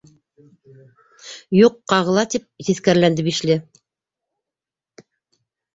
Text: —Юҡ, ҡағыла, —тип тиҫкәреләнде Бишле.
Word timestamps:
—Юҡ, 1.57 1.77
ҡағыла, 1.93 2.25
—тип 2.33 2.49
тиҫкәреләнде 2.71 3.29
Бишле. 3.31 3.63